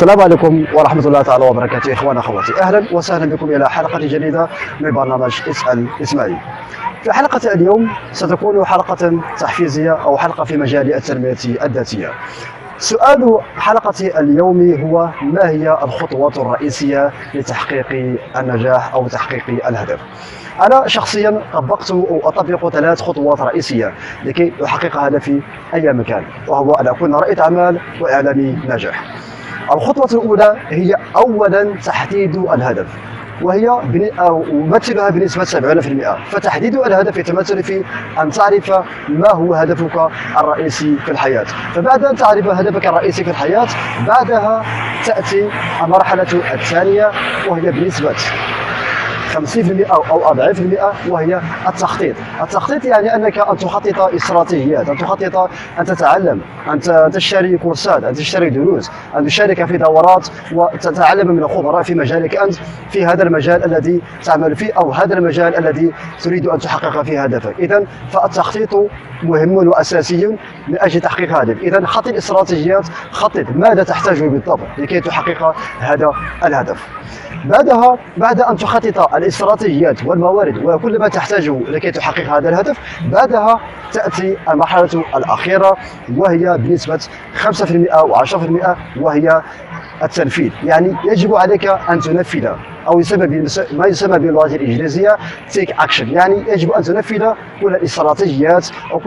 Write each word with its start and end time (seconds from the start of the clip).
السلام 0.00 0.20
عليكم 0.20 0.64
ورحمة 0.74 1.06
الله 1.06 1.22
تعالى 1.22 1.44
وبركاته 1.44 1.92
إخوان 1.92 2.16
أخواتي. 2.18 2.60
أهلا 2.60 2.84
وسهلا 2.92 3.36
بكم 3.36 3.50
إلى 3.50 3.70
حلقة 3.70 3.98
جديدة 3.98 4.48
من 4.80 4.90
برنامج 4.90 5.40
اسأل 5.50 5.86
إسماعيل. 6.02 6.36
في 7.02 7.12
حلقة 7.12 7.52
اليوم 7.52 7.90
ستكون 8.12 8.64
حلقة 8.66 9.20
تحفيزية 9.38 9.90
أو 9.90 10.18
حلقة 10.18 10.44
في 10.44 10.56
مجال 10.56 10.94
التنمية 10.94 11.36
الذاتية. 11.64 12.12
سؤال 12.78 13.38
حلقة 13.56 14.20
اليوم 14.20 14.72
هو 14.74 15.08
ما 15.22 15.48
هي 15.48 15.78
الخطوات 15.82 16.38
الرئيسية 16.38 17.12
لتحقيق 17.34 18.16
النجاح 18.36 18.94
أو 18.94 19.08
تحقيق 19.08 19.66
الهدف؟ 19.66 20.00
أنا 20.62 20.88
شخصيا 20.88 21.42
طبقت 21.52 21.90
أو 21.90 22.20
أطبق 22.24 22.68
ثلاث 22.68 23.02
خطوات 23.02 23.40
رئيسية 23.40 23.94
لكي 24.24 24.52
أحقق 24.64 24.96
هدفي 24.96 25.40
أي 25.74 25.92
مكان 25.92 26.24
وهو 26.48 26.72
أن 26.72 26.88
أكون 26.88 27.14
رائد 27.14 27.40
أعمال 27.40 27.80
وإعلامي 28.00 28.58
ناجح. 28.68 29.04
الخطوة 29.72 30.20
الأولى 30.20 30.56
هي 30.68 30.94
أولا 31.16 31.74
تحديد 31.84 32.36
الهدف 32.36 32.86
وهي 33.42 33.68
أمثلها 34.52 35.10
بنسبة 35.10 35.44
70% 35.44 36.30
فتحديد 36.30 36.74
الهدف 36.76 37.16
يتمثل 37.16 37.62
في 37.62 37.84
أن 38.22 38.30
تعرف 38.30 38.70
ما 39.08 39.32
هو 39.32 39.54
هدفك 39.54 40.10
الرئيسي 40.38 40.96
في 41.04 41.10
الحياة. 41.10 41.44
فبعد 41.74 42.04
أن 42.04 42.16
تعرف 42.16 42.46
هدفك 42.46 42.86
الرئيسي 42.86 43.24
في 43.24 43.30
الحياة 43.30 43.68
بعدها 44.06 44.64
تأتي 45.04 45.48
المرحلة 45.84 46.26
الثانية 46.54 47.10
وهي 47.48 47.70
بنسبة 47.72 48.14
50% 49.30 49.90
أو 49.90 50.30
أضعاف 50.30 50.60
المئة 50.60 50.92
وهي 51.08 51.40
التخطيط. 51.68 52.16
التخطيط 52.42 52.84
يعني 52.84 53.14
أنك 53.14 53.38
أن 53.38 53.56
تخطط 53.56 54.00
استراتيجيات 54.00 54.88
أن 54.88 54.98
تخطط 54.98 55.50
أن 55.78 55.84
تتعلم 55.84 56.40
أن 56.68 57.10
تشتري 57.12 57.58
كورسات 57.58 58.04
أن 58.04 58.14
تشتري 58.14 58.50
دروس 58.50 58.90
أن 59.16 59.26
تشارك 59.26 59.64
في 59.64 59.78
دورات 59.78 60.28
وتتعلم 60.52 61.28
من 61.32 61.42
الخبراء 61.42 61.82
في 61.82 61.94
مجالك 61.94 62.36
أنت 62.36 62.54
في 62.90 63.06
هذا 63.06 63.22
المجال 63.22 63.64
الذي 63.64 64.00
تعمل 64.24 64.56
فيه 64.56 64.72
أو 64.72 64.92
هذا 64.92 65.14
المجال 65.14 65.56
الذي 65.56 65.92
تريد 66.22 66.46
أن 66.46 66.58
تحقق 66.58 67.02
فيه 67.02 67.24
هدفك. 67.24 67.54
إذا 67.58 67.84
فالتخطيط 68.10 68.74
مهم 69.22 69.52
وأساسي 69.52 70.26
من 70.68 70.78
أجل 70.78 71.00
تحقيق 71.00 71.38
هدف 71.38 71.58
إذا 71.62 71.86
خطط 71.86 72.08
الاستراتيجيات 72.08 72.84
خطط 73.10 73.44
ماذا 73.54 73.82
تحتاجه 73.82 74.28
بالضبط 74.28 74.66
لكي 74.78 75.00
تحقق 75.00 75.54
هذا 75.80 76.12
الهدف. 76.44 76.86
بعدها 77.44 77.98
بعد 78.16 78.40
أن 78.40 78.56
تخطط 78.56 78.98
الاستراتيجيات 79.22 80.04
والموارد 80.04 80.64
وكل 80.64 80.98
ما 80.98 81.08
تحتاجه 81.08 81.58
لكي 81.68 81.90
تحقق 81.90 82.36
هذا 82.36 82.48
الهدف 82.48 82.78
بعدها 83.12 83.60
تأتي 83.92 84.36
المرحلة 84.50 85.04
الأخيرة 85.16 85.76
وهي 86.16 86.58
بنسبة 86.58 86.98
5% 87.34 87.92
أو 87.92 88.14
10% 88.14 88.76
وهي 88.96 89.42
التنفيذ. 90.02 90.50
يعني 90.64 90.96
يجب 91.04 91.34
عليك 91.34 91.66
أن 91.66 92.00
تنفذ 92.00 92.48
أو 92.86 93.00
يسمى 93.00 93.44
ما 93.72 93.86
يسمى 93.86 94.18
باللغة 94.18 94.46
الإنجليزية 94.46 95.16
take 95.52 95.72
action. 95.84 96.08
يعني 96.08 96.44
يجب 96.48 96.70
أن 96.70 96.82
تنفذ 96.82 97.32
كل 97.60 97.74
الاستراتيجيات 97.74 98.68
أو 98.92 98.98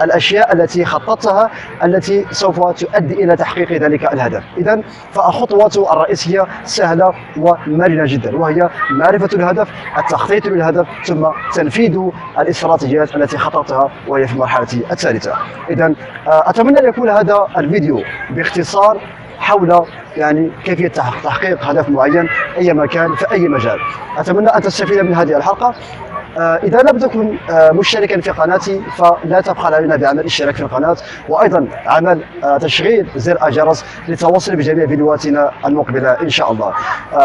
كل 0.00 0.04
الأشياء 0.04 0.52
التي 0.52 0.84
خططتها 0.84 1.50
التي 1.84 2.26
سوف 2.30 2.70
تؤدي 2.70 3.24
إلى 3.24 3.36
تحقيق 3.36 3.72
ذلك 3.72 4.12
الهدف. 4.12 4.42
اذا 4.58 4.80
فالخطوات 5.12 5.76
الرئيسيه 5.76 6.46
سهلة 6.64 7.12
ومرنة 7.36 8.04
جدا 8.06 8.36
وهي 8.36 8.70
معرفة 8.90 9.28
الهدف 9.32 9.68
التخطيط 9.98 10.46
للهدف 10.46 10.86
ثم 11.04 11.26
تنفيذ 11.54 12.00
الاستراتيجيات 12.38 13.16
التي 13.16 13.38
خططتها 13.38 13.90
وهي 14.08 14.26
في 14.26 14.32
المرحلة 14.32 14.66
الثالثة. 14.90 15.34
اذا 15.70 15.94
آه، 16.26 16.50
أتمنى 16.50 16.80
أن 16.80 16.88
يكون 16.88 17.08
هذا 17.08 17.46
الفيديو 17.56 18.02
باختصار 18.30 19.00
حول 19.38 19.86
يعني 20.16 20.50
كيفية 20.64 20.88
تحقيق 21.24 21.64
هدف 21.64 21.88
معين 21.88 22.28
أي 22.58 22.72
مكان 22.72 23.14
في 23.14 23.32
أي 23.32 23.48
مجال. 23.48 23.78
أتمنى 24.18 24.48
أن 24.48 24.62
تستفيد 24.62 24.98
من 24.98 25.14
هذه 25.14 25.36
الحلقة. 25.36 25.66
آه، 25.68 26.09
إذا 26.38 26.82
لم 26.82 26.98
تكن 26.98 27.38
آه، 27.50 27.70
مشتركا 27.70 28.20
في 28.20 28.30
قناتي 28.30 28.82
فلا 28.96 29.40
تبخل 29.40 29.74
علينا 29.74 29.96
بعمل 29.96 30.24
اشتراك 30.24 30.54
في 30.54 30.62
القناة. 30.62 30.96
وأيضا 31.28 31.68
عمل 31.86 32.24
آه، 32.44 32.58
تشغيل 32.58 33.06
زر 33.16 33.46
الجرس 33.46 33.84
للتواصل 34.08 34.56
بجميع 34.56 34.86
فيديوهاتنا 34.86 35.50
المقبلة 35.66 36.10
إن 36.22 36.28
شاء 36.28 36.52
الله. 36.52 36.74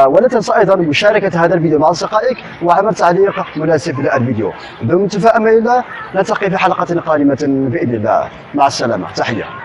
ولا 0.07 0.27
تنسى 0.27 0.55
أيضا 0.55 0.75
مشاركة 0.75 1.45
هذا 1.45 1.55
الفيديو 1.55 1.79
مع 1.79 1.89
أصدقائك 1.89 2.37
وعمل 2.63 2.95
تعليق 2.95 3.45
مناسب 3.55 3.99
للفيديو. 3.99 4.53
بمنتفى 4.81 5.27
أمان 5.27 5.57
الله 5.57 5.83
نلتقي 6.15 6.49
في 6.49 6.57
حلقة 6.57 6.99
قادمة 6.99 7.37
بإذن 7.41 7.95
الله. 7.95 8.29
مع 8.53 8.67
السلامة. 8.67 9.07
تحية. 9.15 9.64